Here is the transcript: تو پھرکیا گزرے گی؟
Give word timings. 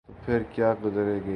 تو 0.07 0.13
پھرکیا 0.25 0.73
گزرے 0.83 1.15
گی؟ 1.15 1.29